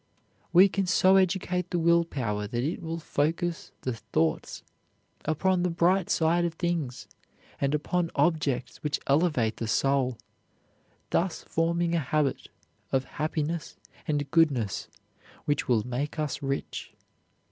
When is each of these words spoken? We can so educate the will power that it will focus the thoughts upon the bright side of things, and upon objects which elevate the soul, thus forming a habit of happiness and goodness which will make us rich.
We 0.51 0.67
can 0.67 0.87
so 0.87 1.15
educate 1.15 1.69
the 1.69 1.77
will 1.77 2.05
power 2.05 2.47
that 2.47 2.63
it 2.63 2.81
will 2.81 2.97
focus 2.97 3.71
the 3.81 3.93
thoughts 3.93 4.63
upon 5.25 5.61
the 5.61 5.69
bright 5.69 6.09
side 6.09 6.43
of 6.43 6.55
things, 6.55 7.07
and 7.59 7.75
upon 7.75 8.09
objects 8.15 8.77
which 8.77 8.99
elevate 9.05 9.57
the 9.57 9.67
soul, 9.67 10.17
thus 11.11 11.43
forming 11.43 11.93
a 11.93 11.99
habit 11.99 12.49
of 12.91 13.03
happiness 13.21 13.75
and 14.07 14.31
goodness 14.31 14.87
which 15.45 15.67
will 15.67 15.85
make 15.85 16.17
us 16.17 16.41
rich. 16.41 16.93